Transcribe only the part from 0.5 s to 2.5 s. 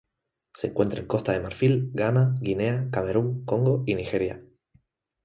Se encuentra en Costa de Marfil, Ghana,